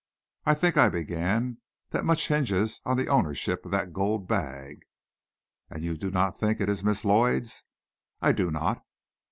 [0.47, 1.59] "I think," I began,
[1.91, 4.81] "that much hinges on the ownership of that gold bag."
[5.69, 7.63] "And you do not think it is Miss Lloyd's?"
[8.19, 8.83] "I do not."